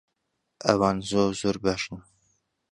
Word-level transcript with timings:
ئەوان 0.65 0.97
زۆر 1.09 1.31
زۆر 1.41 1.55
باشن. 1.65 1.99